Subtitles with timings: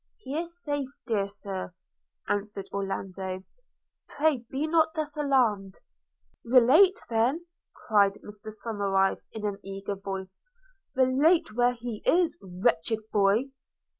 [0.17, 1.75] –'He is safe, dear Sir,'
[2.27, 3.43] answered Orlando;
[4.09, 5.77] 'pray be not thus alarmed.'
[6.43, 7.45] 'Relate then,'
[7.85, 10.41] cried Mr Somerive in an eager voice,
[10.95, 13.51] 'relate where he is– wretched boy!'